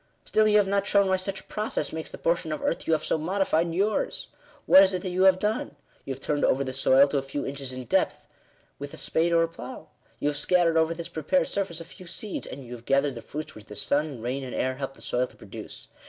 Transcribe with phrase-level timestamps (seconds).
[0.25, 2.93] "Still you have not shown why such a process makes the portion of earth you
[2.93, 4.29] have so modified yours.
[4.65, 5.75] What is it that you have done?
[6.05, 8.25] You have turned over the soil to a few inches in depth
[8.79, 12.07] with a spade or a plough; you have scattered over this prepared surface a few
[12.07, 15.03] seeds; and you have gathered the fruits which the sun, rain, and air, helped the
[15.03, 15.87] soil to produce.